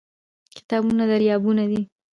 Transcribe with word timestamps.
کتابونه 0.55 1.03
دريابونه 1.11 1.63
دي 1.71 1.81